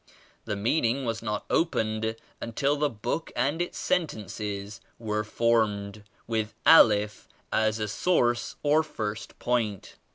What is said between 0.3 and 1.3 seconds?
This meaning was